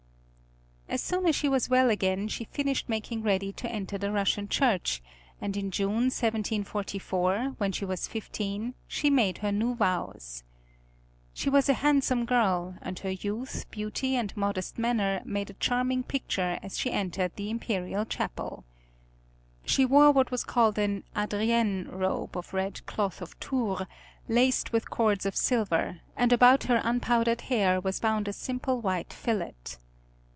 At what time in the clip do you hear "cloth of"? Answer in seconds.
22.85-23.39